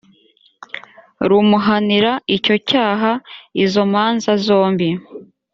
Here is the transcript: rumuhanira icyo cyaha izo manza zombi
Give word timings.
rumuhanira 1.29 2.13
icyo 2.35 2.55
cyaha 2.69 3.11
izo 3.63 3.83
manza 3.91 4.31
zombi 4.45 4.89